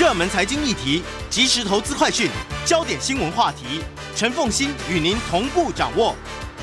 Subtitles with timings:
[0.00, 2.30] 热门财经议题、即时投资快讯、
[2.64, 3.82] 焦点新闻话题，
[4.16, 6.16] 陈凤欣与您同步掌握。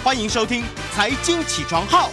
[0.03, 2.09] 欢迎收听《财经起床号》。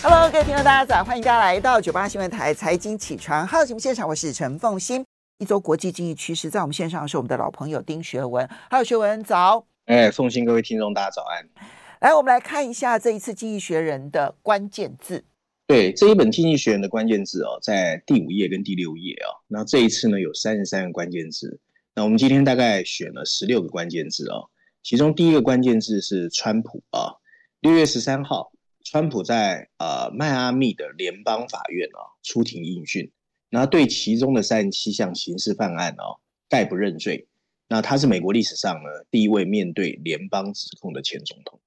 [0.00, 1.02] Hello，各位听众，大家早！
[1.02, 5.04] 欢迎大家来到九八新闻台《财经起床号》节目现场，我是陈凤馨。
[5.38, 8.48] 一周国际经济趋势，在我们线上是我们的老朋友丁学文。
[8.70, 9.66] Hello，学文早。
[9.86, 11.44] 哎，凤欣，各位听众，大家早安。
[11.98, 15.24] 来，我们来看一下这一次《经济学人》的关键字。
[15.66, 19.42] 对，这一本《经济学人》的关键字哦，在第五页跟第六页哦。
[19.48, 21.58] 那这一次呢，有三十三个关键字。
[21.92, 24.48] 那我们今天大概选了十六个关键字哦。
[24.84, 27.18] 其中第一个关键字是川普啊。
[27.58, 28.52] 六月十三号，
[28.84, 33.10] 川普在呃迈阿密的联邦法院啊出庭应讯，
[33.50, 37.26] 那对其中的三十七项刑事犯案哦概不认罪。
[37.66, 41.58] 那他是美国历史上呢第一位面对联邦指控的前总统。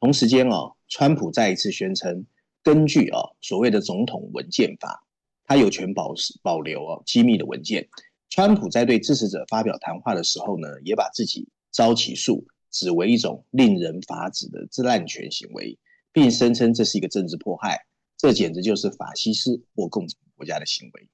[0.00, 2.26] 同时间哦，川普再一次宣称。
[2.68, 5.02] 根据啊所谓的总统文件法，
[5.46, 7.88] 他有权保持保留啊机密的文件。
[8.28, 15.78] 川普在对支持者发表谈话的时候呢，也把自己遭起诉指为一种令人发指的滥权行为，
[16.12, 17.86] 并声称这是一个政治迫害，
[18.18, 21.08] 这简直就是法西斯或共产国家的行为。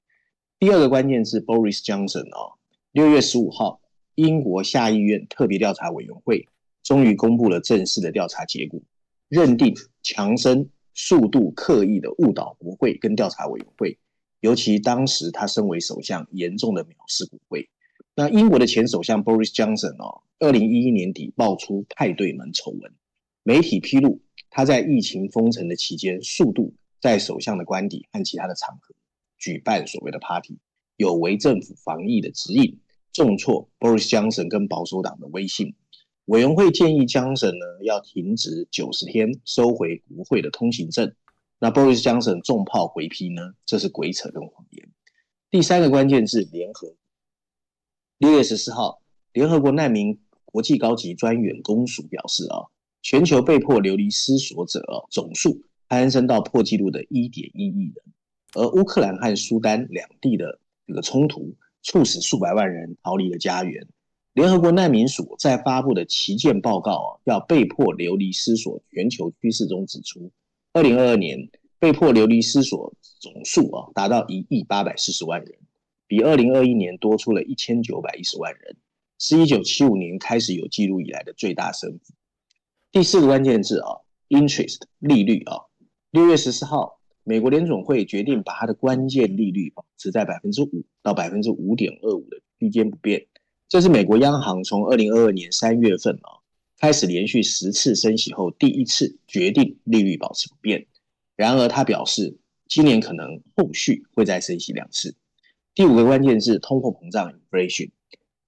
[0.59, 2.59] 第二个关键是 Boris Johnson 啊，
[2.91, 3.79] 六月十五号，
[4.15, 6.49] 英国下议院特别调查委员会
[6.83, 8.81] 终于公布了正式的调查结果，
[9.29, 10.69] 认定强生。
[10.95, 13.99] 速度刻意的误导国会跟调查委员会，
[14.39, 17.69] 尤其当时他身为首相，严重的藐视国会。
[18.15, 22.93] 那英国的前首相 Boris Johnson 哦，二零一一年底爆出派对门丑闻，
[23.43, 28.95] 媒体披露他在疫情封城的期间，速度在首相的官邸和其他的场合
[29.37, 30.59] 举办所谓的 party，
[30.95, 32.79] 有违政府防疫的指引，
[33.11, 35.75] 重挫 Boris Johnson 跟保守党的威信。
[36.25, 41.13] 委员会建议江省呢要停职九十天，收回国会的通行证。
[41.59, 44.89] 那 Boris Johnson 重炮回批呢，这是鬼扯跟谎言。
[45.51, 46.95] 第三个关键字联合。
[48.17, 49.01] 六月十四号，
[49.33, 52.65] 联合国难民国际高级专员公署表示啊，
[53.03, 57.95] 全球被迫流离失所者啊总数攀升到破纪录的一点一亿人，
[58.55, 63.87] 而乌克兰和苏丹两地的这个冲突，促使数百万人逃离了家园。
[64.35, 70.29] 联合国难民署在发布的旗舰报告啊，要被迫流离失所全球趋势中指出，
[70.73, 75.55] 二零二二年被迫流离失所总数啊达到一亿八百四十万人，
[76.05, 78.75] 比二零二一年多出了一千九百一十万人，
[79.19, 82.13] 是一九七五年开始有记录以来的最大升幅。
[82.91, 83.87] 第四个关键字啊
[84.27, 85.63] ，interest 利率啊，
[86.11, 93.27] 六月十四号，美国联总会决定把它的关键利率保持在百分之五到百分之五点二五的区间不变。
[93.67, 96.45] 这是美国央行从二零二二年三月份啊
[96.77, 100.85] 开始连续十次升息后第一次决定利率保持不变。
[101.35, 102.37] 然而，他表示
[102.67, 105.15] 今年可能后续会再升息两次。
[105.73, 107.89] 第五个关键是通货膨胀 （inflation）。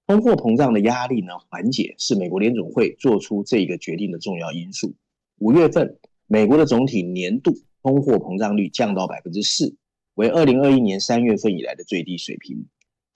[0.06, 4.94] 通货膨胀的压力呢缓解是美国联总会做出这一个决定的重要因素。
[5.38, 7.52] 五月份，美国的总体年度
[7.82, 9.76] 通货膨胀率降到百分之四，
[10.14, 12.66] 为二零二一年三月份以来的最低水平。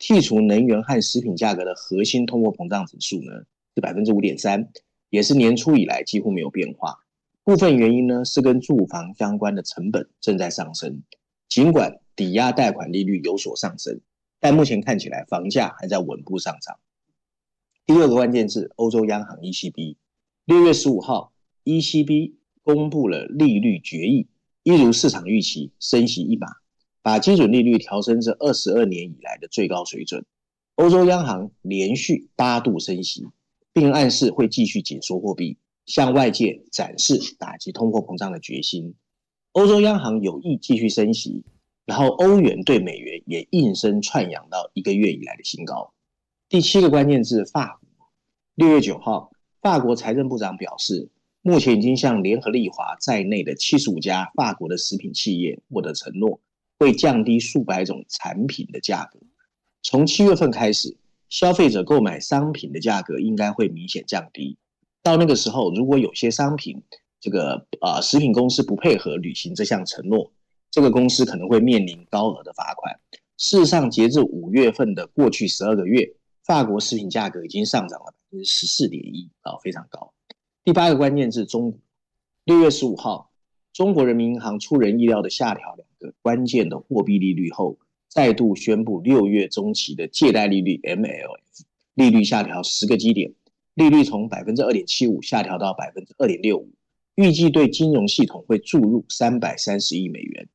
[0.02, 3.44] 剔除能源和食品价格的核心通货膨胀指数呢
[3.76, 4.68] 是百分之五点三，
[5.10, 6.98] 也是年初以来几乎没有变化。
[7.44, 11.04] 部分原因呢是跟住房相关的成本正在上升，
[11.48, 14.00] 尽管抵押贷款利率有所上升，
[14.40, 16.80] 但目前看起来房价还在稳步上涨。
[17.86, 19.94] 第二个关键是欧洲央行 ECB，
[20.44, 22.32] 六月十五号，ECB
[22.64, 24.26] 公布了利率决议，
[24.64, 26.48] 一如市场预期，升息一码。
[27.02, 30.24] 把基准利率调升至二十二年以来的最高水准。
[30.76, 33.26] 欧洲央行连续八度升息，
[33.72, 38.94] 并暗示会继续紧缩货币，向外界展示打击通货膨胀的决心。
[39.52, 41.44] 欧洲央行有意继续升息，
[41.84, 45.92] 然后欧元对美元也应声窜扬到一个月以来的新高。
[46.48, 48.06] 第七个关键字：法国。
[48.54, 49.30] 六月九号，
[49.60, 51.10] 法国财政部长表示，
[51.42, 56.40] 目前已经向联合利华在内的七十五家法国的食品企业获得承诺。
[56.82, 59.20] 会降低数百种产品的价格。
[59.84, 60.96] 从七月份开始，
[61.28, 64.58] 消费者购买商品的价格应该会明显降低。
[65.00, 66.82] 到那个时候，如果有些商品，
[67.20, 70.32] 这个啊、呃，食品公司不配合履行这项承诺，
[70.72, 72.98] 这个公司可能会面临高额的罚款。
[73.38, 80.12] 事实上，截至五月份的过去十二个月，法国食品价格已经上涨了百分之十四点一啊，非常高。
[80.64, 81.78] 第八个关键是中国，
[82.42, 83.30] 六月十五号，
[83.72, 86.12] 中国人民银行出人意料的下调了了。
[86.22, 87.78] 关键的货币利率后，
[88.08, 91.38] 再度宣布六月中期的借贷利率 MLF
[91.94, 93.32] 利率下调十个基点，
[93.74, 96.70] 利率从百分之二点七五下调到百分之二点六五，
[97.14, 100.48] 预计对金融系统会注入三百三十亿美元。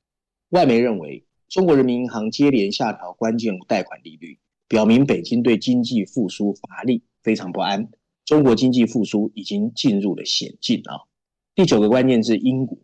[0.49, 7.89] 外媒认为，中国人民银行接连下调关键贷款利率，表明北京对经济复苏乏力，非常不安。
[8.25, 11.07] 中国经济复苏已经进入了险境啊！
[11.55, 12.77] 第九个关键字：英国。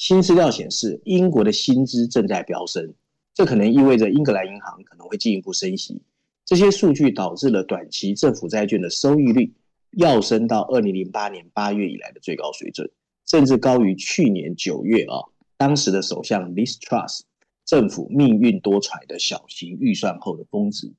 [0.00, 2.94] 新资料显示，英国的薪资正在飙升，
[3.34, 6.00] 这可能意味着英格兰银行可能会进一步升息。
[6.46, 9.52] 这些数据导致了短期政府债券的收益率
[9.98, 12.90] 要升到二零零八年八月以来的最高水准，
[13.26, 15.20] 甚至高于去年九月啊，
[15.58, 17.20] 当时的首相 Liz Truss
[17.66, 20.90] 政府命运多舛的小型预算后的峰值。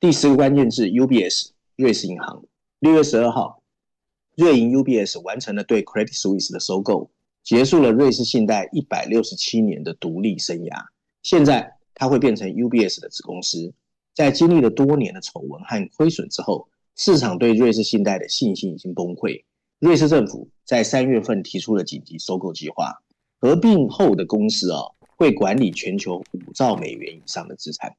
[0.00, 2.42] 第十个关键字：UBS 瑞士银行。
[2.80, 3.62] 六月十二号，
[4.34, 10.84] 瑞银 UBS 完成了对 Credit Suisse 的收购，结束了瑞士信贷一百六十七年的独立生涯。
[11.22, 13.72] 现在，它会变成 UBS 的子公司。
[14.14, 19.44] 在经历了多年的丑闻和亏损之后，市场对瑞士信贷的信心已经崩溃。
[19.78, 22.92] 瑞士政府在三月份提出了紧急收购计划，
[23.40, 24.80] 合并后的公司啊
[25.16, 27.94] 会管理全球五兆美元以上的资产。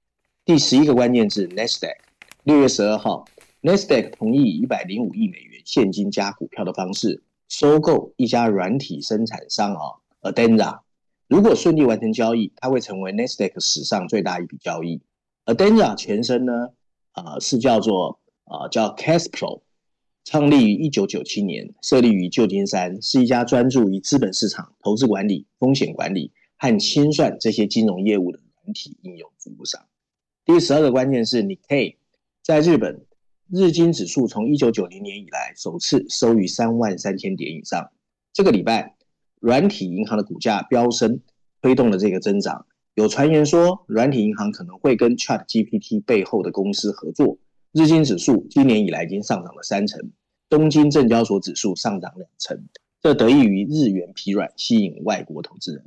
[0.45, 1.95] 第十一个关键字：Nasdaq。
[2.43, 3.25] 六月十二号
[3.61, 10.79] ，Nasdaq 同意以一百零五亿美元现金加股票的方式收购一家软体生产商啊，Adenza。
[11.27, 15.01] 如果顺利完成交易，它会成为 Nasdaq 史上最大一笔交易。
[15.43, 16.69] Adenza 前身呢，
[17.11, 19.63] 啊、是叫做啊、叫 Caspro，
[20.23, 29.85] 创立于一九九七年，设立于旧金山，是一家专注于资本市场、投资管理、风险管理和清算这些金融业务的软体应用服务商。
[30.45, 31.97] 第十二个关键是 Nikkei，
[32.41, 33.05] 在日本，
[33.53, 37.91] 日经指数从一九九零年以来首次收于三万三千点以上。
[38.31, 38.95] 这个礼拜，
[39.41, 41.19] 软体银行的股价飙升，
[41.61, 42.65] 推动了这个增长。
[42.93, 47.39] 有传言说，软体银行可能会跟 ChatGPT 背后的公司合作。
[47.73, 50.11] 日经指数今年以来已经上涨了三成，
[50.47, 52.57] 东京证交所指数上涨两成，
[53.01, 55.83] 这得益于日元疲软，吸引外国投资人。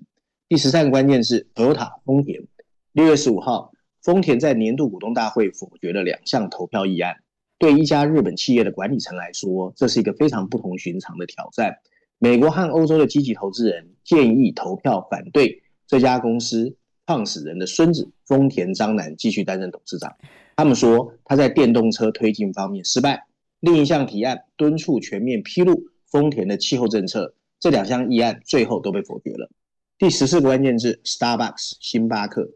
[0.50, 2.46] 第十三个关键是 Toyota 丰田。
[2.93, 3.72] 六月十五号，
[4.02, 7.16] 丰田在年度股东大会否决了两项投票议案。
[7.64, 11.78] 对一家日本企业的管理层来说，这是一个非常不同寻常的挑战。
[12.19, 16.76] 美国和欧洲的积极投资人建议投票反对这家公司。
[17.06, 20.14] 创始人的孙子丰田章男继续担任董事长。
[20.56, 23.26] 他们说他在电动车推进方面失败。
[23.61, 27.34] 另一项提案敦促全面披露丰田的气候政策。
[27.61, 29.50] 这两项议案最后都被否决了。
[29.96, 32.50] 第十四个关键字：Starbucks，星巴克。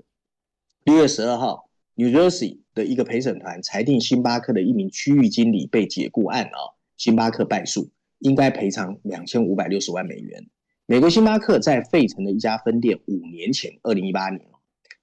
[0.84, 7.90] 六月十二号，New Jersey 的一个陪审团裁定星巴克的一名区域经理被解雇案啊，星巴克败诉，
[8.20, 10.46] 应该赔偿两千五百六十万美元。
[10.86, 14.42] 美国星巴克在费城的一家分店，五年前，二零一八年，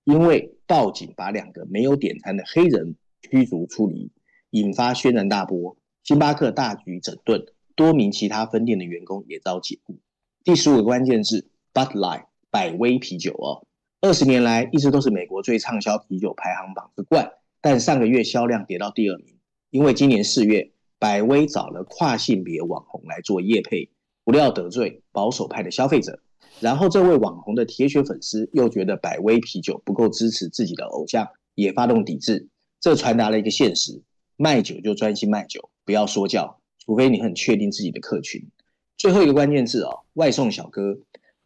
[0.05, 4.09] 因为报警把两个没有点餐的黑人驱逐出离，
[4.51, 5.77] 引发轩然大波。
[6.03, 7.45] 星巴克大举整顿，
[7.75, 9.99] 多名其他分店的员工也遭解雇。
[10.45, 13.67] 第十五个关键字：Bud Light，百威啤酒哦。
[14.01, 17.31] 二十年来一直都是美国最畅销啤酒排行榜之冠，
[17.65, 19.39] 但上个月销量跌到第二名，
[19.71, 23.89] 因为今年四月，百威找了跨性别网红来做业配。
[24.23, 26.19] 不料得罪保守派的消费者，
[26.59, 32.49] 然后这位网红的铁血粉丝又觉得百威啤酒不够支持自己的偶像，也发动抵制。
[32.79, 34.03] 这传达了一个现实：
[34.37, 38.47] 卖酒就专心卖酒，不要说教，除非你很确定自己的客群。
[38.95, 40.99] 最后一个关键字哦，外送小哥，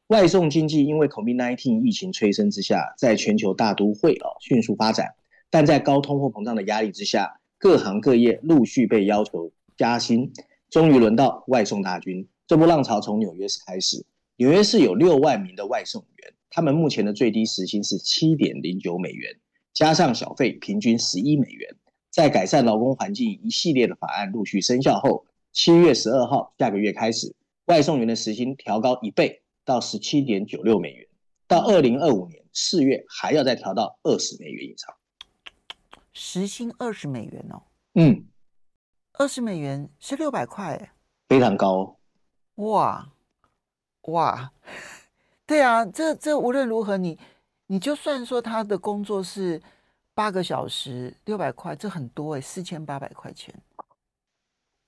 [0.07, 5.15] 外送经济因为 COVID-19 疫情催生之下，在全球大都会哦迅速发展，
[5.49, 10.31] 但在高通货膨胀的压力之下，各行各业陆续被要求加薪，
[10.69, 12.27] 终于轮到外送大军。
[12.47, 14.05] 这波浪潮从纽约市开始，
[14.37, 19.39] 纽约市有六万名的外送员，他们目前的最低时薪是七点零九美元，
[19.73, 21.75] 加上小费，平均十一美元。
[22.11, 31.07] 在改善劳工环境一系列的法案陆续生效后，七月十二号下个月开始，外送员的时薪调高一倍到十七点九六美元，
[31.47, 34.93] 到二零二五年四月还要再调到二十美元以上。
[36.21, 38.27] 时薪二十美元哦，嗯，
[39.13, 40.91] 二十美元是六百块，
[41.29, 41.97] 非常高。
[42.55, 43.09] 哇，
[44.01, 44.51] 哇，
[45.47, 47.11] 对啊，这这无论如何你，
[47.67, 49.61] 你你就算说他的工作是
[50.13, 53.55] 八个小时，六百块，这很多哎，四千八百块钱。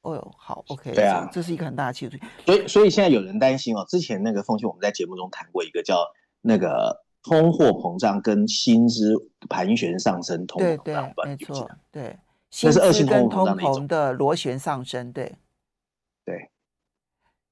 [0.02, 2.18] 哦哟，好，OK，对啊，这是一个很大的企图。
[2.46, 6.06] 所以，所以现在有人担心哦，之前那个凤馨我们在节目中谈过一个叫
[6.42, 9.14] 那个通货膨胀跟薪资
[9.50, 15.36] 盘旋上升，通货膨胀对对，没错，对，薪资跟通膨的螺旋上升，对。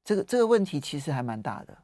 [0.01, 1.77] 这个这个问题其实还蛮大的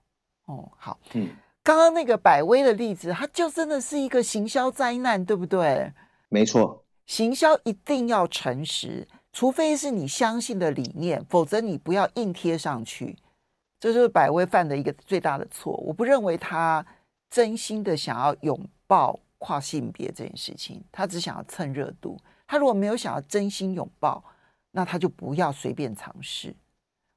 [0.45, 0.67] 哦。
[0.77, 1.29] 好，嗯，
[1.61, 5.93] 刚刚那个百威的例子，它就真的是一个行销灾难，对不对？
[6.29, 13.15] 没错，行销一定要诚实，除非是你相信的理念，否则你不要硬贴上去。
[13.79, 15.73] 这就是百威犯的一个最大的错。
[15.85, 16.83] 我不认为他
[17.35, 22.17] 真心的想要拥抱跨性别这件事情，他只想要蹭热度。
[22.47, 24.23] 他如果没有想要真心拥抱，
[24.71, 26.55] 那他就不要随便尝试。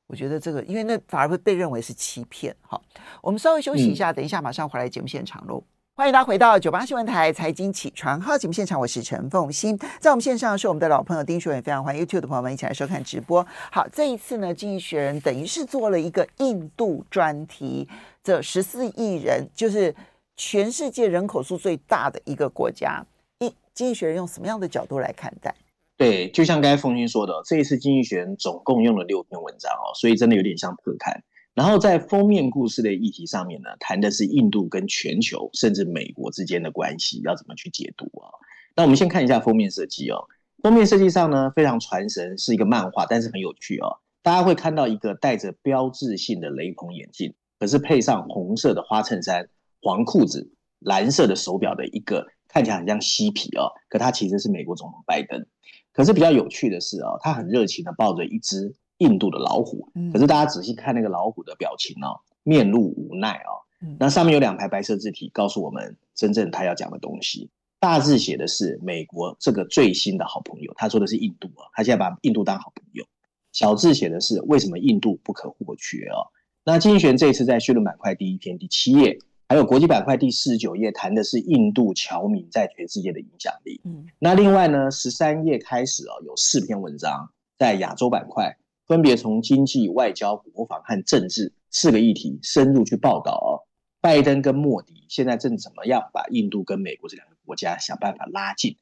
[0.08, 2.52] 我觉得这个，因为那反而会被认为是欺骗。
[2.62, 2.82] 好，
[3.22, 5.62] 我们稍微休息一下，等一下马上回来节目现场喽。
[5.98, 13.44] 欢迎大家回到九八新闻台财经起床号节目现场，我是陈凤欣，在我们线上是我们的老朋友丁学文，非常欢迎 YouTube 的朋友们一起来收看直播。
[13.72, 17.88] 好，这一次呢，经济学人等于是做了一个印度专题，
[18.22, 19.92] 这十四亿人就是
[20.36, 23.04] 全世界人口数最大的一个国家，
[23.40, 25.52] 一经济学人用什么样的角度来看待？
[25.96, 31.24] 对，就像刚才凤馨说的，这一次经济学人总共用了六篇文章哦，所以真的有点像特刊。
[31.58, 38.30] 然后在封面故事的议题上面呢，谈的是印度跟全球甚至美国之间的关系要怎么去解读啊？
[38.76, 40.28] 那我们先看一下封面设计哦。
[40.62, 43.98] 封面设计上呢，非常传神，是一个漫画，但是很有趣哦。
[44.22, 49.48] 大家会看到一个戴着标志性的雷朋眼镜，可是配上红色的花衬衫、
[49.82, 55.44] 黄裤子、蓝色的手表的一个看起来很像嬉皮哦，可他其实是美国总统拜登。
[55.92, 58.76] 可是比较有趣的是哦，他很热情的抱着一只。
[58.98, 63.62] 印度的老虎，可是大家仔细看那个老虎的表情哦，面露无奈哦。
[63.98, 67.48] 那上面有两排白色字体，告诉我们真正他要讲的东西。
[67.78, 73.04] 大字写的是美国这个最新的好朋友，他说的是印度啊，他现在把印度当好朋友。
[73.52, 76.26] 小字写的是为什么印度不可或缺哦。
[76.64, 79.16] 那经济学人这一次在绪论板块第一篇第七页，
[79.48, 83.80] 还有国际板块第四十九页谈的是印度侨民在全世界的影响力。
[83.84, 88.56] 嗯，那另外呢，十三页开始哦，有四篇文章在亚洲板块。
[88.88, 93.68] 分别从经济、外交、国防和政治四个议题深入去报道哦。
[94.00, 98.78] 拜登跟莫迪现在正怎么样把印度跟美国这两个国家想办法拉近？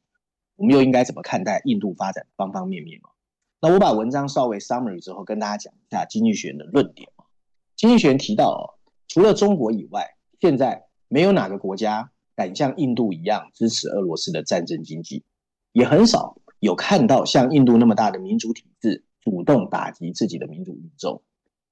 [0.54, 3.00] 我们又应该怎么看待印度发展方方面面？
[3.60, 7.08] 那我把文章稍微 summary 之后，跟大家讲一下经济学人的论点。
[7.74, 10.06] 经济学人提到哦，除了中国以外，
[10.40, 15.24] 现在没有哪个国家敢像印度一样支持俄罗斯的战争经济，
[15.72, 19.02] 也很少有看到像印度那么大的民主体制。
[19.26, 21.24] 主动打击自己的民主宇宙，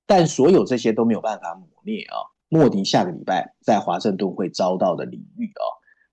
[0.06, 2.34] 但所有这些都没有办法抹灭啊！
[2.49, 5.62] 莫迪下个礼拜在华盛顿会遭到的礼遇啊，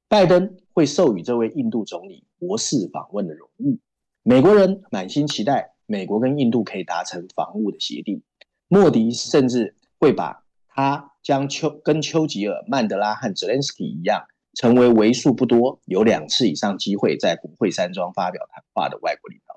[0.07, 3.79] 拜登会授予这位印度总理国事访问的荣誉，
[4.21, 8.21] 美国人满心期待美国跟印度可以达成防务的协定，
[8.67, 19.50] 莫迪甚至会把他将丘跟丘吉尔、曼德拉和泽连斯基一样，成为为数不多有两次以上机会在国会山庄发表谈话的外国领导。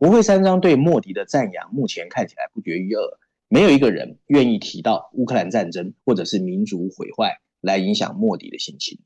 [0.00, 3.18] 国会山庄对莫迪的赞扬，目前看起来不绝于耳。
[3.48, 8.98] 没有一个人愿意提到乌克兰战争或者是民族毁坏来影响莫迪的心情。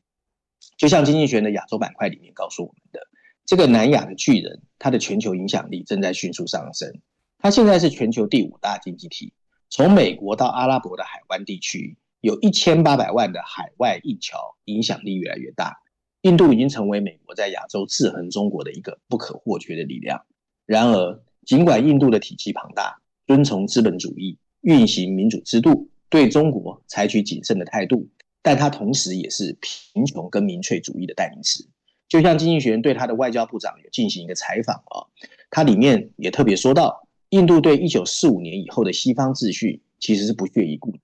[0.77, 3.01] 就像经济学的亚洲板块里面告诉我们的，
[3.45, 7.01] 这个南亚的巨人，他的全球影响力正在迅速上升。
[7.39, 9.33] 他现在是全球第五大经济体，
[9.71, 15.81] 从美国到阿拉伯的海湾地区，有一千八百万的海外印侨，影响力越来越大。
[16.21, 20.25] 印度已经成为美国在亚洲制衡中国的一个不可或缺的力量。
[20.67, 28.09] 然而，尽管印度的体积庞大，遵从资本主义，运行民主制度，对中国采取谨慎的态度，
[28.41, 31.69] 但它同时也是贫穷跟民粹主义的代名词。
[32.09, 35.09] 就像经济学人对他的外交部长有进行一个采访啊，
[35.51, 40.99] 他里面也特别说到，印度对一九四五年以后的西方秩序其实是不屑一顾的，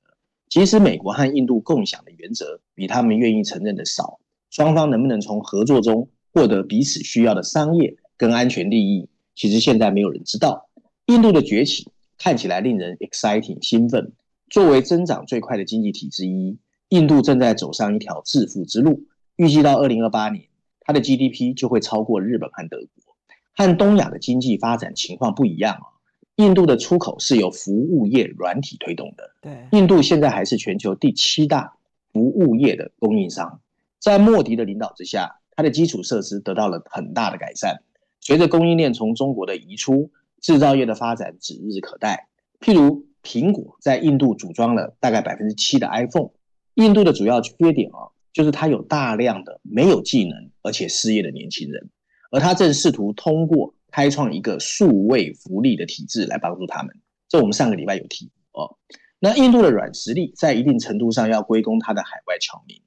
[0.49, 9.09] 即使美国和印度共享的原则比他们愿意承认的少，双方能不能从合作中获得彼此需要的商业跟安全利益？
[9.41, 10.69] 其实现在没有人知道，
[11.07, 14.13] 印度的崛起看起来令人 exciting 兴奋。
[14.51, 16.59] 作为增长最快的经济体之一，
[16.91, 19.07] 印度正在走上一条致富之路。
[19.37, 20.45] 预计到二零二八年，
[20.81, 23.17] 它的 GDP 就会超过日本和德国。
[23.57, 25.89] 和东亚的经济发展情况不一样啊，
[26.37, 29.31] 印度的出口是由服务业软体推动的。
[29.41, 31.73] 对，印度现在还是全球第七大
[32.13, 33.63] 服务业的供应商。
[33.99, 37.83] 在莫迪的领导之下，它的基础设施得到了很大的改善。
[38.21, 40.11] 随着供应链从中国的移出，
[40.41, 42.29] 制造业的发展指日可待。
[42.61, 46.31] 譬如，苹果在印度组装了大概百分之七的 iPhone。
[46.75, 51.91] 印度的主要缺点啊，就是它有大量的没有技能而且失业的年轻人，
[52.31, 56.97] 而它正试图通过开创一个数位福利的体制来帮助他们。
[57.29, 58.77] 这我们上个礼拜有提哦。
[59.19, 62.81] 那印度的软实力在一定程度上要归功它的海外侨民。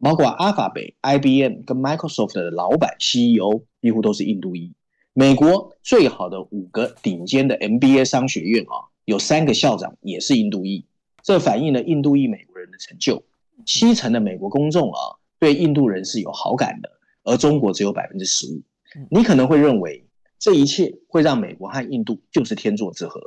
[0.00, 4.72] 包括 Alphabet、IBM 跟 Microsoft 的老板 CEO 几乎都是印度裔。
[5.12, 10.86] 美国最好的五个顶尖的 MBA 商学院啊，有三个校长也是印度裔，
[11.22, 13.22] 这反映了印度裔美国人的成就。
[13.66, 16.90] 七成的美国公众啊，对印度人是有好感的，
[17.24, 18.62] 而中国只有百分之十五。
[19.10, 20.06] 你可能会认为
[20.38, 23.20] 这一切会让美国和印度就是天作之合。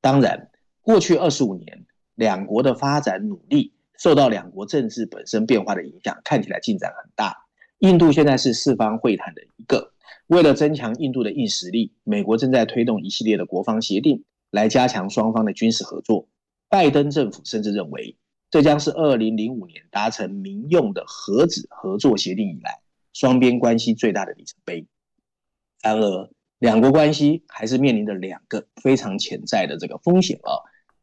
[0.00, 0.48] 当然，
[0.80, 3.72] 过去二十五年两国的发展努力。
[3.96, 7.46] 受到两国政治本身变化的影响，看起来进展很大。
[7.78, 9.93] 印度现在是四方会谈的一个。
[10.26, 16.28] 为了增强印度的硬实力，美国正在推动一系列的国防协定，来加强双方的军事合作。
[16.68, 18.16] 拜登政府甚至认为，
[18.50, 22.80] 这将是二零零五年达成民用的核子合作协定以来，
[23.12, 24.86] 双边关系最大的里程碑。
[25.82, 30.56] 然而，两国关系还是面临着两个非常潜在的这个风险啊。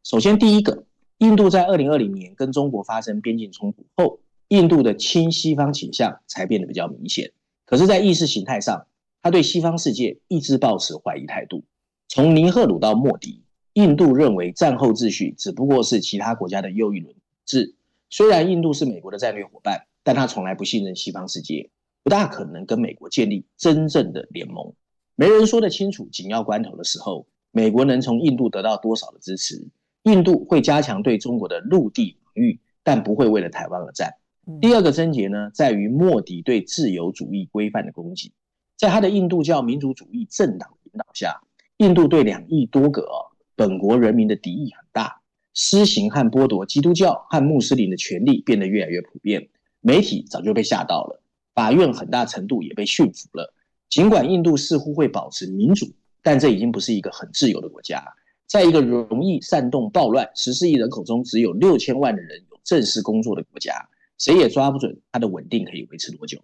[0.03, 0.83] 首先，第一个，
[1.19, 7.31] 印度在二零二零年跟中国发生边境冲突后，印度的亲西方倾向才变得比较明显。
[7.65, 8.87] 可是，在意识形态上，
[9.21, 11.63] 他对西方世界一直保持怀疑态度。
[12.07, 17.75] 从尼赫鲁到莫迪，印度认为战后秩序只不过是其他国家的又一轮治。
[18.09, 21.69] 虽然印度是美国的战略伙伴，但他从来不信任西方世界，
[22.03, 24.73] 不大可能跟美国建立真正的联盟。
[25.15, 29.69] 没人说得清楚，紧要关头的时候，美国能从印度得到多少的支持？
[30.03, 34.15] 印度会加强对中国的陆地防御，但不会为了台湾而战。
[34.59, 38.33] 第二个症结呢，在于莫迪对自由主义规范的攻击。
[38.81, 41.39] 在他的印度教民主主义政党领导下，
[41.77, 43.07] 印度对两亿多个
[43.55, 45.21] 本国人民的敌意很大，
[45.53, 49.49] 施行和剥夺基督教和穆斯林的权利变得越来越普遍。
[49.81, 51.21] 媒体早就被吓到了，
[51.53, 53.53] 法院很大程度也被驯服了。
[53.87, 55.85] 尽管印度似乎会保持民主，
[56.23, 58.03] 但这已经不是一个很自由的国家。
[58.47, 66.39] 在一个容易煽动暴乱、十四亿人口中只有六千万的人有正式工作的国家，谁也抓不准它的稳定可以维持多久。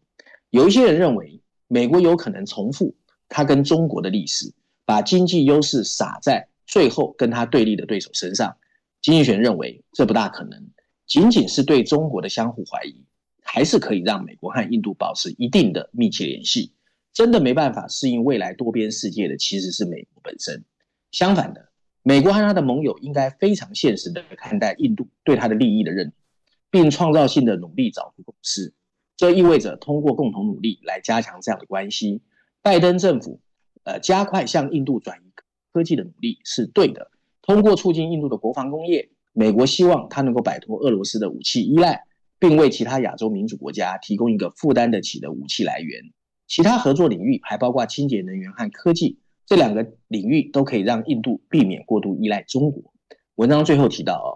[0.51, 2.95] 有一些人认为，美国有可能重复
[3.29, 4.53] 它跟中国的历史，
[4.85, 8.57] 把经济优势撒在最后跟它对立的对手身上。
[9.01, 10.69] 经济学认为这不大可能，
[11.05, 13.05] 仅仅是对中国的相互怀疑，
[13.41, 16.73] 还是可以让美国和印度保持一定的密切联系。
[17.13, 20.63] 真的没办法适应未来多边世界的，其实是美国本身。
[21.11, 21.69] 相反的，
[22.03, 26.15] 美国和他的盟友应该非常现实的看待印度对他的利益的认同，
[26.69, 28.73] 并创造性的努力找出共识。
[29.17, 32.21] 这意味着通过共同努力来加强这样的关系。
[32.61, 33.41] 拜登政府，
[33.83, 35.31] 呃，加快向印度转移
[35.73, 37.09] 科技的努力是对的。
[37.41, 42.03] 通过促进印度的国防工业，美国希望它能够摆脱俄罗斯的武器依赖，
[42.39, 46.03] 并为其他亚洲民主国家提供一个负担得起的武器来源。
[46.47, 52.93] 其他合作领域还包括清洁能源和科技，这两个领域都可以让印度避免过度依赖中国。
[53.35, 54.29] 文章最后提到，哦，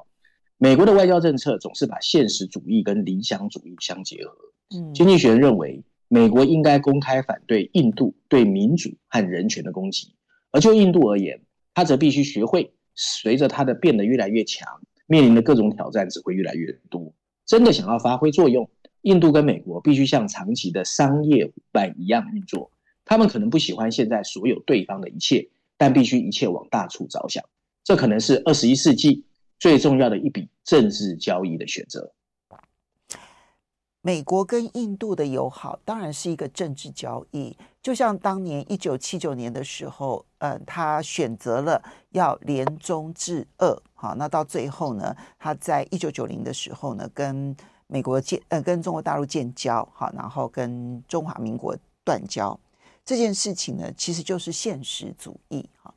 [0.58, 4.51] 美国的外交政策总是把现实主义跟理想主义相结合。
[4.94, 10.14] 经济学认为，美国应该公开反对印度对民主和人权的攻击，
[10.52, 11.42] 而就印度而言，
[11.74, 17.14] 他则必须学会，随着他的变得越来越强，面临的各种挑战只会越来越多。
[17.46, 18.70] 真的想要发挥作用。
[19.02, 22.72] 印度跟美国必须像长期的商业伙伴一样运作。
[23.04, 27.44] 他们可能不喜欢现在所有对方的一切，但必须一切往大处着想。
[27.84, 29.26] 这可能是二十一世纪
[29.58, 32.14] 最重要的一笔政治交易的选择。
[34.04, 52.60] 美国跟印度的友好当然是一个政治交易，就像当年一九七九年的时候，嗯、他选择了要联中制俄，好，那到最后呢，他在一九九零的时候呢，跟美国建呃跟中国大陆建交，好，然后跟中华民国断交，
[53.06, 55.70] 这件事情呢，其实就是现实主义。
[55.80, 55.94] 哈。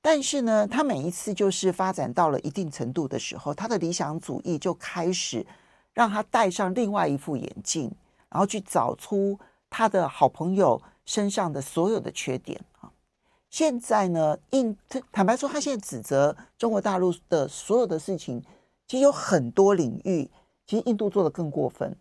[0.00, 5.44] 但是呢，他每一次就是发展到了一定程度的时候，他的理想主义就开始
[5.94, 7.90] 让他戴上另外一副眼镜，
[8.28, 9.38] 然后去找出
[9.70, 12.92] 他的好朋友身上的所有的缺点啊。
[13.48, 14.76] 现在呢，印
[15.10, 18.42] 坦白说，他现在指责中国大陆的所有的事情，
[18.86, 20.30] 其实有很多领域。
[20.66, 21.94] 其实印度做的更过分，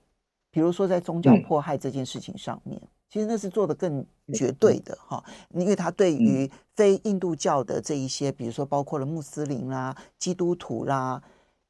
[0.50, 11.22] 比如说在宗教迫害这件事情上面，嗯、其实那是做的更绝对的哈，因为他对于非印度教的这一些，比如说包括了穆斯林啦、基督徒啦，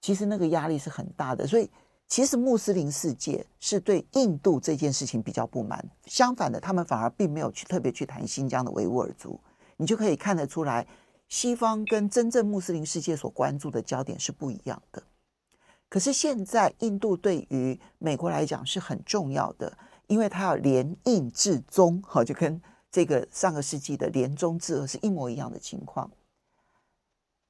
[0.02, 1.48] 其实那个压力是很大的。
[1.48, 1.68] 所以
[2.08, 9.40] 其实穆斯林世界是对印度这件事情比较不满，相反的，他们反而并没有去特别去谈新疆的维吾尔族。
[9.78, 10.88] 你就可以看得出来，
[11.28, 15.02] 西方跟真正穆斯林世界所关注的焦点是不一样的。
[15.90, 19.76] 可是现在，印度对于美国来讲是很重要的，
[20.08, 22.62] 因为它要联印制中，哈，就跟
[22.92, 26.12] 这个上个世纪的联中制俄是一模一样的情况。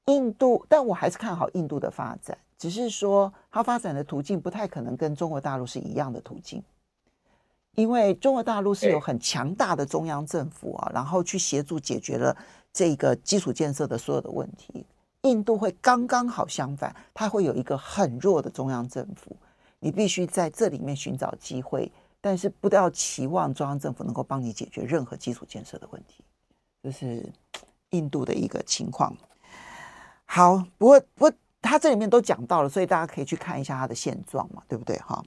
[0.06, 6.62] 印度，但我还是看好印度的发展，只是说它发展的途径不太可能跟中国大陆是一样的途径，
[7.74, 12.36] 因为中国大陆是有很强大的中央政府啊，然后去协助解决了
[12.72, 14.86] 这个基础建设的所有的问题。
[15.22, 19.34] 印度会刚刚好相反，它会有一个很弱的中央政府，
[19.80, 21.90] 你必须在这里面寻找机会，
[22.20, 26.22] 但是不要期望中央政府能够帮你解决任何基础建设的问题，
[26.82, 27.26] 这是
[27.90, 29.16] 印度的一个情况。
[30.26, 31.32] 好，不过不过
[31.64, 34.96] 他这里面都讲到了，所以大家可以去看一下他的现状嘛，对不对？
[34.98, 35.22] 哈，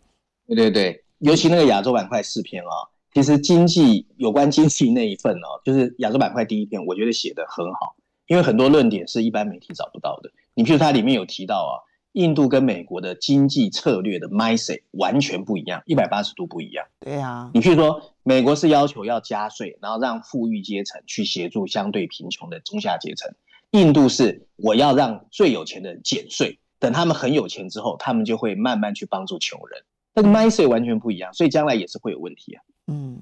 [0.45, 7.95] 对对对，尤其那个亚洲板块四篇啊，其实经济有关经济那一份哦，就是亚洲板块第一篇，我觉得写得很好，
[8.27, 10.31] 因为很多论点是一般媒体找不到的。
[10.53, 11.73] 你譬如它里面有提到啊，
[12.13, 16.85] 印度跟美国的经济策略的 mindset 完全不一样，一百八十度不一样。
[16.99, 23.33] 对呀，你譬如说，美国是要求要加税，然后让富裕阶层去协助相对贫穷的中下阶层。
[23.71, 29.83] 印度是我要让最有钱的人减税，等他们很有钱之后，他们就会慢慢去帮助穷人。
[30.13, 32.63] 那个 mindset 完全不一样，所以将来也是会有问题啊。
[32.87, 33.19] 嗯，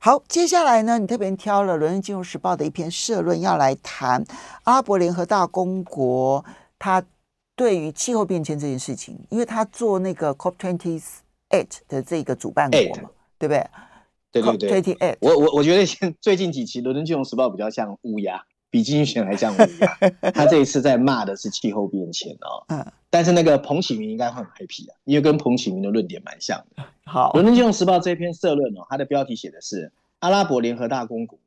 [0.00, 4.24] 好，接下来呢，你特别挑了《伦敦金融时报》的一篇社论，要来谈
[4.64, 6.44] 阿拉伯联合大公国，
[6.78, 7.04] 他
[7.54, 11.00] 对于气候变迁这件事情，因为他做那个 COP twenty
[11.50, 13.66] eight 的这个主办国嘛，对不对？
[14.32, 14.82] 对对对。
[14.82, 18.44] twenty eight，我我我觉得现最近几期《伦敦金融时报》比较像乌鸦。
[18.74, 19.96] 比经济学还像我一样，
[20.34, 22.64] 他这一次在骂的是气候变迁哦。
[22.66, 26.82] 嗯，但是那个彭启明应该会很 happy 啊，因为跟彭启明的论点蛮像的。
[27.04, 31.38] 好，《伦敦金融时报》这篇社论哦，它的标题写的是阿拉伯联合大公国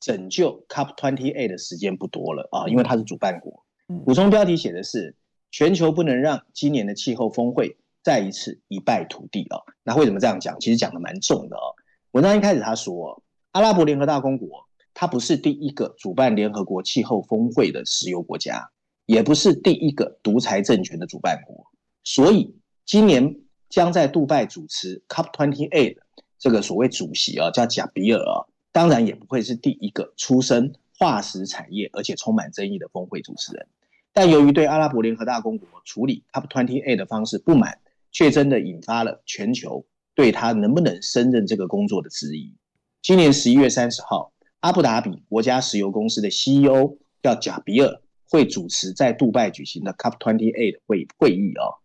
[0.00, 3.62] 拯救 COP28 的时间不多了啊，因为它是主办国。
[4.04, 5.14] 补充标题写的是
[5.52, 9.62] 全球不能让今年的气候峰会再一次一败涂地哦。
[9.84, 10.58] 那为什么这样讲？
[10.58, 11.78] 其实讲的蛮重的哦。
[12.10, 14.66] 文章一开始他说，阿拉伯联合大公国。
[14.94, 18.70] 它不是第一个主办联合国气候峰会的石油国家，
[19.06, 21.66] 也不是第一个独裁政权的主办国，
[22.04, 26.02] 所以今年将在杜拜主持 COP28 的
[26.38, 33.66] 这个所谓主席啊，叫贾比尔啊，当然也不会是第一个出身化石产业而且充满争议的峰会主持人。
[34.12, 37.78] 但由于对阿拉伯联合大公国处理 COP28 的方式不满，
[38.10, 42.54] 却真的引发了全球对他能不能胜任这个工作的质疑。
[43.00, 44.31] 今年十一月三十号。
[44.62, 51.82] 阿布达比国家石油公司的 CEO 叫贾比尔，会主持在杜拜举行的 COP28 会会议哦。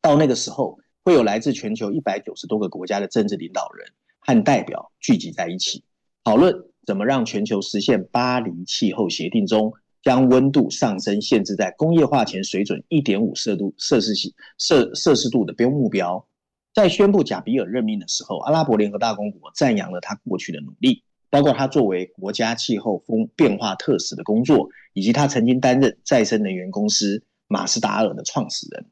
[0.00, 3.86] 到那个时候，会有来自全球一百九十多个国家的政治领导人
[4.18, 5.84] 和代表聚集在一起，
[6.24, 6.54] 讨论
[6.86, 16.26] 怎么让全球实现巴黎气候协定中将温度上升限制在工业化前水准一点五摄度摄氏系摄摄氏度的标目标。
[16.72, 21.04] 在宣布贾比尔任命的时候，阿拉伯联合大公国赞扬了他过去的努力。
[21.30, 28.86] 包括他作为国家气候风变化特使的工作，以及他曾经担任再生能源公司马斯达尔的创始人。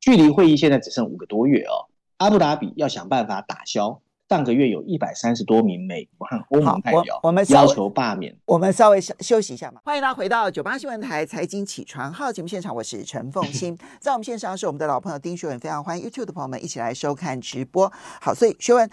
[0.00, 8.34] 距离会议现在只剩五个多月哦，阿布达比要想办法打消上个月有一百三十多名美国和欧盟代表我们要求罢免。
[8.46, 9.82] 我们稍微休息一下嘛。
[9.84, 17.92] 欢迎大家回到九八新闻台财经起床号节目现场，我是陈凤欣， 在我们线上是我们的老朋友丁学文，非常欢迎 YouTube 的朋友们一起来收看直播。
[18.22, 18.88] 好，所以学文。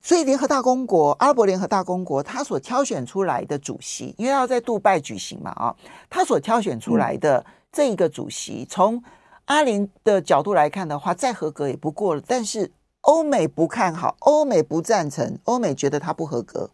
[0.00, 5.74] 所以，联合大公国、阿拉伯联合大公国，他所挑选出来的主席，因为要在杜拜举行嘛，啊，
[6.08, 9.02] 他所挑选出来的这一个主席，从
[9.46, 12.22] 阿联的角度来看的话，再合格也不过了。
[12.26, 12.70] 但是
[13.02, 16.70] 欧美不看好，欧美不赞成，欧美觉得他不合格。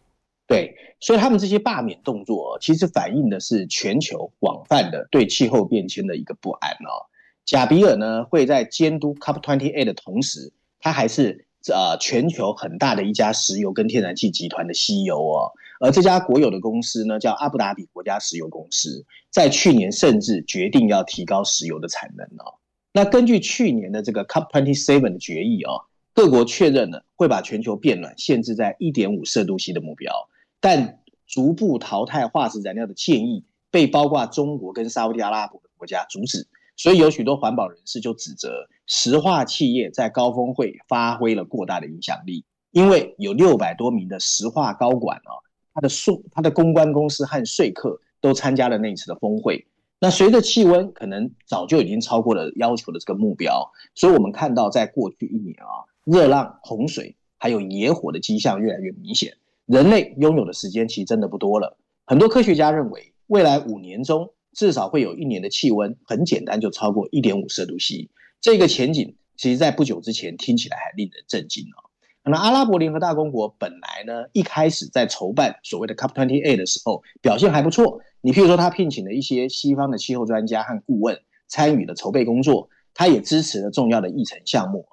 [0.47, 7.09] 对，所以他们这些罢免动作，其实反映的是全球广泛的对气候变迁的一个不安哦。
[7.43, 11.43] 贾比尔呢，会在监督 COP28 的同时，他还是。
[11.73, 22.53] 呃，全球很大的一家石油跟天然气集团的 CEO 哦，而这家国有的公司呢，叫阿布达比国家石油公司，在去年甚至决定要提高石油的产能哦。
[22.91, 25.81] 那根据去年的这个 COP27 的决议哦，
[26.13, 30.13] 各国确认了会把全球变暖限制在一点五摄度 C 的目标，
[30.59, 36.47] 但逐步淘汰化石燃料的建议被包括中国跟沙乌地阿拉伯的国家阻止。
[36.77, 45.41] 所以有许多环保人士就指责石化企业在高峰会发挥了过大的影响力，因为有六百多名的石化高管啊，
[45.73, 49.65] 他的数、他的公关公司和说客都参加了那次的峰会。
[49.99, 59.37] 那随着气温可能早就已经超过了要求的这个目标，所以我们看到在过去一年啊，热浪、洪水还有野火的迹象越来越明显。
[59.65, 61.77] 人类拥有的时间其实真的不多了。
[62.05, 68.09] 很多科学家认为，未来五年中，至少会有一年的气温很简单就超过一点五摄度 C，
[68.45, 71.89] 这个前景其实在不久之前听起来还令人震惊哦。
[72.29, 84.87] 那阿拉伯联合大公国本来呢，一开始在筹办所谓的 COP28 的时候表现还不错，你譬如说他聘请了一些西方的气候专家和顾问参与了筹备工作，他也支持了重要的议程项目，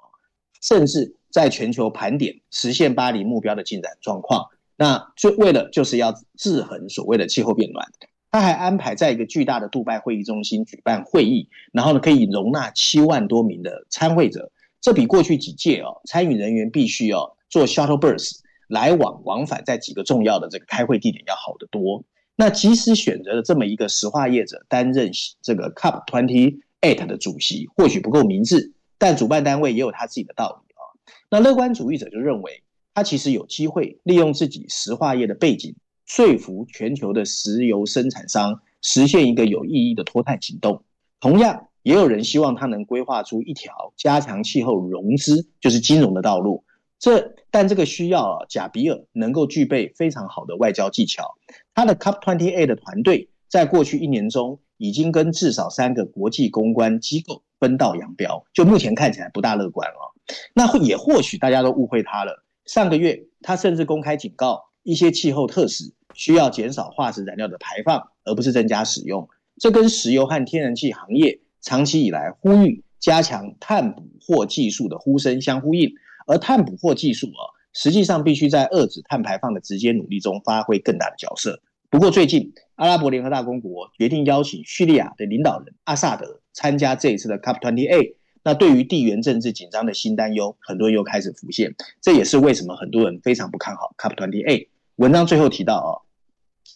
[0.59, 7.85] 甚至在全球盘点实现巴黎目标的进展状况，那就为了就是要制衡所谓的气候变暖。
[8.33, 22.03] 他还安排在一个巨大的杜拜会议中心举办会议，然后呢，可以容纳七万多名的参会者，这比过去几届哦，参与人员必须要坐 shuttle bus 来往往返在几个重要的这个开会地点要好得多。
[22.35, 25.11] 那即使选择了这么一个石化业者担任
[25.43, 30.81] 这个 COP28 的主席，或许不够明智，但主办单位也有他自己的道理啊。
[31.29, 32.63] 那乐观主义者就认为，
[32.95, 40.83] 他其实有机会利用自己石化业的背景，说服全球的石油生产商实现一个有意义的脱碳行动。
[41.19, 46.63] 同样，也有人希望他能规划出一条加强气候融资，就是金融的道路。
[46.99, 51.35] 这但这个需要啊，贾比尔能够具备非常好的外交技巧。
[51.73, 60.11] 他的 COP28 的团队在过去一年中，已经跟至少三个国际公关机构分道扬镳，就目前看起来不大乐观哦。
[60.53, 62.45] 那也或许大家都误会他了。
[62.65, 69.27] 上个月他甚至公开警告，一些气候特使需要减少化石燃料的排放，而不是增加使用。
[69.57, 75.93] 这跟石油和天然气行业长期以来呼吁加强碳捕获技术的呼声相呼应。
[76.25, 77.43] 而碳捕获技术啊，
[77.73, 81.59] 实际上必须在遏制碳排放的直接努力中发挥更大的角色。
[81.89, 91.75] 不过，最近阿拉伯联合大公国决定邀请叙利亚的领导人阿萨德参加这一次的 COP28，那对于地缘政治紧张的新担忧，很多人又开始浮现。
[92.01, 94.67] 这也是为什么很多人非常不看好 COP28。
[94.97, 95.91] 文章最后提到啊，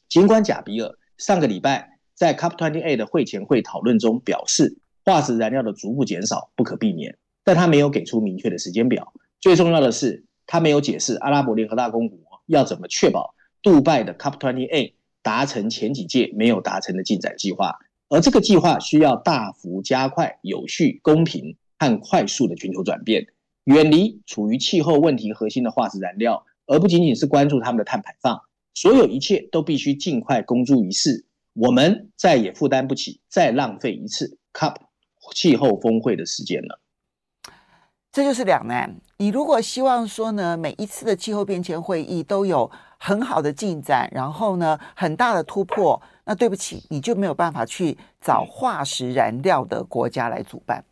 [0.09, 9.13] 尽管贾比尔上个礼拜在 COP28 的会前会讨论中表示，化石燃料的逐步减少不可避免，但他没有给出明确的时间表。
[9.39, 17.77] 最重要的是，他没有解释阿拉伯联合大公国要怎么确保杜拜的 COP28 达成前几届没有达成的进展计划，
[18.09, 23.27] 而这个计划需要大幅加快、有序、公平和快速的全球转变，
[23.65, 28.39] 远离处于气候问题核心的化石燃料，而不仅仅是关注他们的碳排放。
[28.75, 34.75] 所有一切都必须尽快公诸于世，我们再也负担不起再浪费一次 COP
[35.33, 36.79] 气候峰会的时间了。
[38.11, 38.95] 这就是两难。
[39.17, 50.83] 你如果希望说呢，每一次的气候变迁会议都有很好的进展，然后呢，很大的突破，那对不起，你就没有办法去找化石燃料的国家来主办。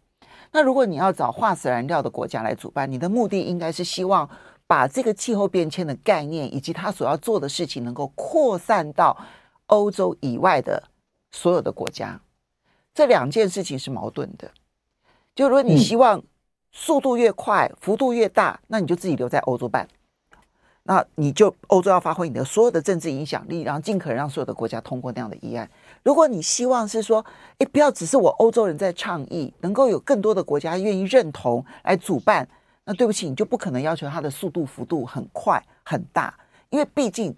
[0.51, 4.29] 那如果你要找化石燃料的国家来主办，你的目的应该是希望
[4.67, 9.17] 把这个气候变迁的概念以及他所要做的事情能够扩散到
[9.67, 10.83] 欧洲以外的
[11.31, 12.19] 所有的国家。
[12.93, 14.49] 这两件事情是矛盾的。
[15.35, 16.23] 就如果你希望，
[16.71, 19.87] 速度越快，幅度越大，那你就自己留在欧洲办。
[20.83, 25.69] 那你就欧洲要发挥你的所有的政治影响力，然后尽可能让所有的国家通过那样的议案。
[26.03, 27.25] 如果你希望是说，
[27.57, 32.47] 诶，不要只是我欧洲人在倡议，能够有更多的国家愿意认同来主办，
[32.85, 36.33] 那对不起，你就不可能要求它的速度幅度很快很大，
[36.69, 37.35] 因为毕竟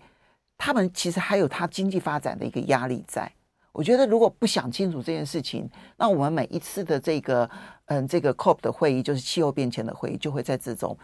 [0.58, 3.32] 他们其实还有它经济发展的一个压力在。
[3.72, 7.48] 我觉得，如果不想清楚这件事情，那我们每一次的这个，
[7.86, 10.98] 嗯，这个 COP 的会议，就是气候变迁的会议，就会在这种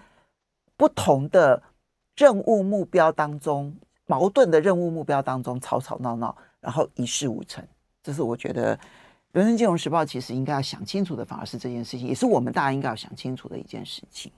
[0.75, 1.61] 不同的
[2.17, 3.71] 任务目标当中，
[4.07, 7.63] 矛盾的任务目标当中吵吵闹闹，然后一事无成。
[8.01, 8.75] 这是我觉得
[9.33, 14.31] 《伦敦金融时报》其实应该要想清楚的，反而是这件事情，也是我们大家应该要想清楚的一件事情。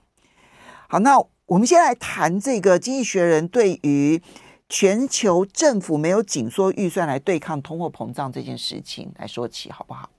[0.88, 4.20] 好，那我们先来谈这个《经济学人》对于。
[4.68, 10.10] 全球政府没有紧缩预算来对抗通货膨胀这件事情来说起，好不好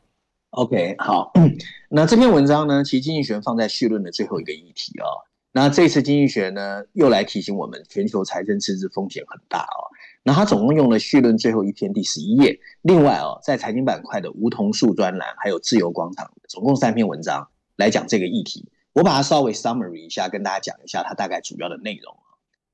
[0.51, 1.33] ？OK，好。
[1.91, 5.27] 那这篇文章呢，其实经济学人放在序论的最后一个议题、哦。
[5.51, 9.91] 那这次经济学呢，又来提醒我们，全球财政赤字风险很大哦。
[10.27, 18.69] 那他总共用了序论最后一篇第十一页，另外哦，在财经板块的梧桐树专栏，还有自由广场，总共三篇文章来讲这个议题。
[18.91, 22.13] 我把它稍微 summary 一下，跟大家讲一下它大概主要的内容。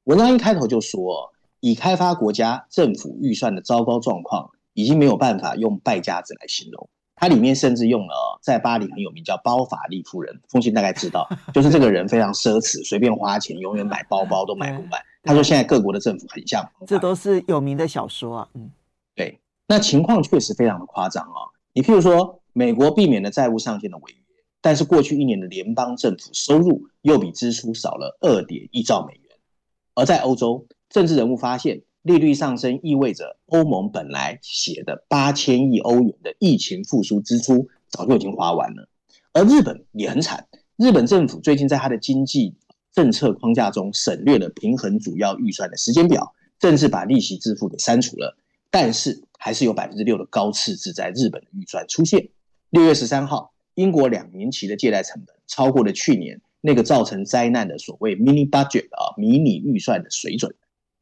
[0.06, 1.32] 文章一开头就说。
[1.66, 6.89] 已开发国家政府预算的糟糕状况，已经没有办法用败家子来形容。
[7.24, 15.02] 它里面甚至用了在巴黎很有名叫包法利夫人，风信大概知道，就是这个人非常奢侈，随便花钱，永远买包包都买不完。
[15.24, 18.50] 他说现在各国的政府很像，这都是有名的小说啊。
[18.56, 18.70] 嗯，
[19.16, 21.48] 对，那情况确实非常的夸张啊。
[21.72, 29.38] 你譬如说，美国避免了债务上限的违约，但是过去一年的联邦政府收入又比支出少了二点一兆美元，
[29.96, 30.68] 而在欧洲。
[30.90, 38.89] 政治人物发现，利率上升意味着欧盟本来写的八千亿欧元的疫情复苏支出早就已经花完了。
[39.32, 42.56] 而日本也很惨，日本政府最近在他的经济
[42.92, 48.38] 政策框架中省略了平衡主要预算的时间表，甚至把利息支付给删除了。
[48.70, 52.30] 但是还是有百分之六的高赤字在日本的预算出现。
[52.70, 60.54] 六月十三号，英国两年期的借贷成本超过了去年那个造成灾难的所谓 mini budget 啊迷你预算的水准。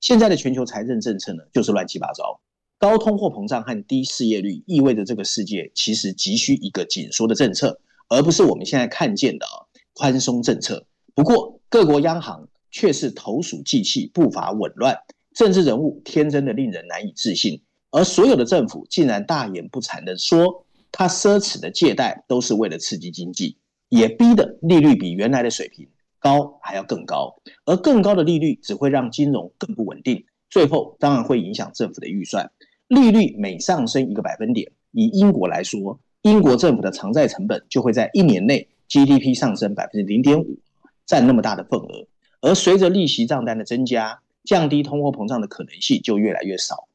[0.02, 2.42] 现在的全球财政政策呢，就是乱七八糟。
[2.80, 9.46] 高通货膨胀和低失业率意味着这个世界其实急需一个紧缩的政策，而不是我们现在看见的
[9.94, 10.88] 宽松政策。
[11.14, 14.98] 不过，各国央行却是投鼠忌器，步伐紊乱，
[15.36, 17.62] 政治人物天真的令人难以置信，
[17.92, 23.60] 而所有的政府竟然大言不惭地说，他奢侈的借贷都是为了刺激经济，
[23.90, 25.88] 也逼得利率比原来的水平
[26.22, 32.52] 高还要更高，而更高的利率只会让金融更不稳定，最后当然会影响政府的预算。
[32.88, 40.60] 利率每上升一个百分点，以英国来说，英国政府的偿债成本就会在一年内 GDP 上升百分之零点五，
[41.06, 42.08] 占那么大的份额。
[42.42, 46.88] 而随着利息账单的增加，降低通货膨胀的可能性就越来越少。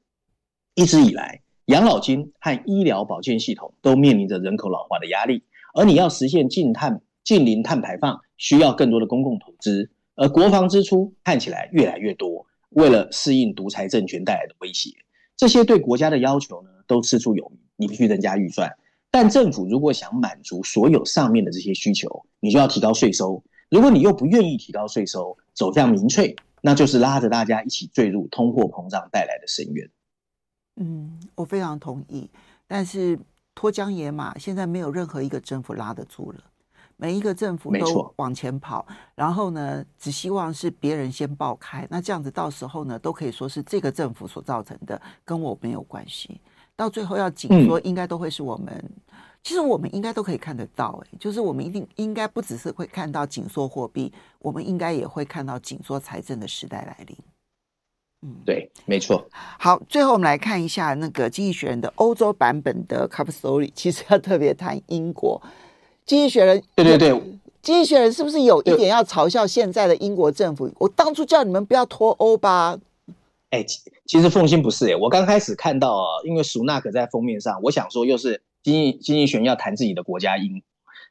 [0.74, 5.42] 一直以来，养老金和医疗保健系统都面临着人口老化的压力，
[5.74, 14.90] 而你要实现净碳、净零碳排放，需要更多的公共投资，而国防支出看起来越来越多，为了适应独裁政权带来的威胁，
[15.36, 18.76] 这些对国家的要求呢，都事出有名，你必须增加预算。
[19.10, 23.42] 但政府如果想满足所有上面的这些需求，你就要提高税收。
[23.70, 29.90] 如果你又不愿意提高税收，走向民粹，那就是拉着大家一起坠入通货膨胀带来的深渊。
[30.76, 32.28] 嗯，我非常同意。
[32.66, 33.18] 但是
[33.54, 36.44] 脱缰野马，现在没有任何一个政府拉得住了。
[36.98, 41.86] 每一个政府都往前跑，然后呢，只希望是别人先爆开。
[41.90, 46.40] 那这样子到时候呢，都可以说是这个政府所造成的，跟我没有关系。
[46.74, 48.74] 到最后要紧缩，应该都会是我们。
[48.74, 57.16] 嗯、其实我们应该都可以看得到，哎，就是我们一定应该不只是会看到紧缩货币，我们应该也会看到紧缩财政的时代来临。
[58.22, 59.26] 嗯，对，没错。
[59.58, 65.40] 好，最后我们来看一下那个《经济学人》的欧洲版本的 Cover Story，其实要特别谈英国。
[66.06, 67.10] 经济学人，对对对，
[67.60, 70.72] 经济学人是不是有一点要嘲笑现在的英国政府？
[70.78, 72.78] 我当初叫你们不要脱欧吧？
[73.50, 73.64] 哎，
[74.06, 80.62] 其实凤馨不是哎，我刚开始看到啊，因为苏纳克在封面上，我想说又是经济经济学人要谈自己的国家英，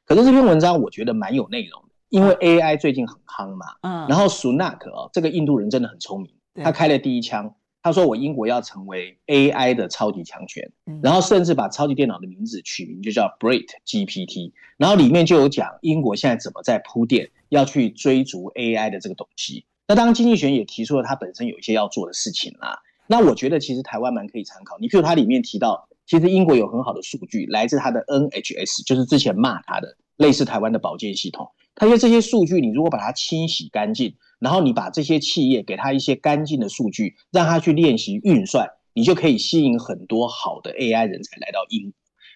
[0.06, 6.30] 可是这篇文章我觉得蛮有内容的，因为 AI 最近很夯嘛，嗯，然后苏纳克啊，这个印度人真的很聪明，
[6.64, 7.54] 他开了第一枪。
[7.86, 10.72] 他说：“我英国要成为 AI 的超级强权，
[11.04, 19.66] 然后甚至把超级电脑的名字取名就叫 Brit GPT，然后里面就有讲英国现在怎么在铺垫要去追逐 AI 的这个东西。
[19.86, 22.80] 那当然，经济学也提出了他本身有一些要做的事情啦。
[23.06, 24.76] 那我觉得其实台湾蛮可以参考。
[24.80, 31.48] 你譬如他里面提到，其实英国有很好的数据来自他的 NHS，就是之前骂他的类似台湾的保健系统。
[31.76, 34.16] 他说这些数据，你如果把它清洗干净。”
[34.46, 41.92] 然后你把这些企业给他一些干净的数据，让他去练习运算，你就可以吸引很多好的 AI 人才来到英国。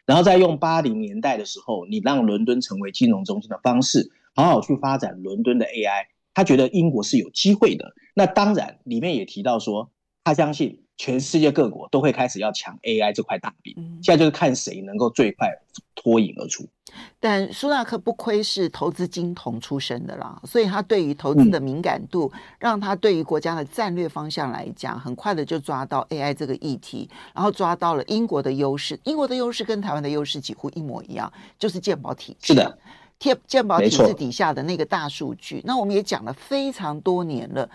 [0.07, 6.07] 然后再用八零年代的时候，你让伦敦成为金融中心的方式，好好去发展伦敦的 AI。
[6.35, 7.95] 他觉得英国是有机会的。
[8.13, 9.93] 那当然，里面也提到说，
[10.25, 10.83] 他相信。
[11.01, 15.49] 全世界各国都会开始要抢 AI 这块大饼，现在就是看谁能够最快
[15.95, 16.69] 脱颖而出。
[17.19, 29.01] 但苏纳克不愧是投资金童出身的啦，所以他对于投资的敏感度，让他对于国家的战略方向来讲，很快的就抓到 AI 这个议题，然后抓到了英国的优势。
[29.05, 32.49] 英国的优势跟台湾的优势几乎一模一样，就是健保体制。
[32.49, 32.79] 是的，
[33.19, 35.63] 贴健保体制底下的那个大数据。
[35.65, 37.71] 那我们也讲了非常多年了。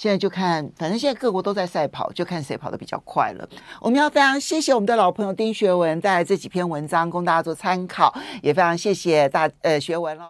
[0.00, 3.46] 现在就看，反正现在各国都在赛跑，就看谁跑得比较快了。
[3.82, 8.10] 我们要非常谢谢我们的老朋友丁学文带来这几篇文章供大家做参考，
[8.40, 10.26] 也非常谢谢大呃学文了。